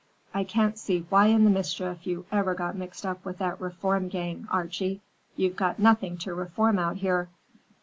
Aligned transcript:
I 0.33 0.43
can't 0.43 0.79
see 0.79 1.05
why 1.09 1.27
in 1.27 1.43
the 1.43 1.51
mischief 1.51 2.07
you 2.07 2.25
ever 2.31 2.55
got 2.55 2.75
mixed 2.75 3.05
up 3.05 3.23
with 3.23 3.37
that 3.37 3.61
reform 3.61 4.07
gang, 4.07 4.47
Archie. 4.49 4.99
You've 5.35 5.55
got 5.55 5.77
nothing 5.77 6.17
to 6.23 6.33
reform 6.33 6.79
out 6.79 6.95
here. 6.97 7.29